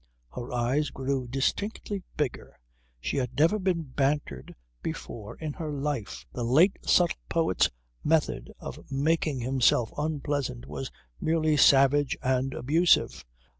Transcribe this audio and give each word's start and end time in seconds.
Her 0.33 0.51
eyes 0.51 0.89
grew 0.89 1.27
distinctly 1.27 2.01
bigger. 2.17 2.57
She 2.99 3.17
had 3.17 3.37
never 3.37 3.59
been 3.59 3.83
bantered 3.83 4.55
before 4.81 5.35
in 5.35 5.53
her 5.53 5.71
life. 5.71 6.25
The 6.33 6.43
late 6.43 6.79
subtle 6.83 7.19
poet's 7.29 7.69
method 8.03 8.51
of 8.59 8.79
making 8.91 9.41
himself 9.41 9.91
unpleasant 9.95 10.65
was 10.65 10.89
merely 11.19 11.55
savage 11.55 12.17
and 12.23 12.55
abusive. 12.55 13.23